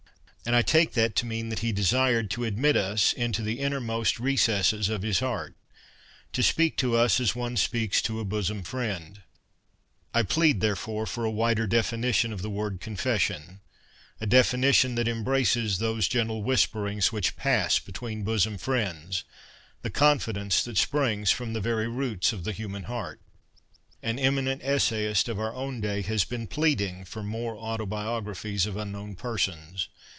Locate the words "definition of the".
11.67-12.49